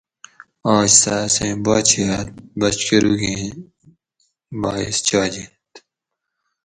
آج 0.75 0.89
سہ 1.01 1.13
اسیں 1.27 1.55
باچہت 1.65 2.27
بچ 2.59 2.77
کۤروگیں 2.87 3.45
باعث 4.61 4.97
چاجینت 5.07 5.71